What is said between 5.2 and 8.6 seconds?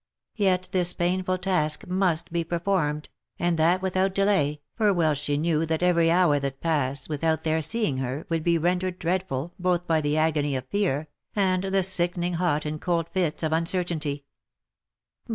knew that every hour that passed without their seeing her, would be